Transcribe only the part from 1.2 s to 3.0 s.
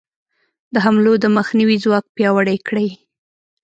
مخنیوي ځواک پیاوړی کړي.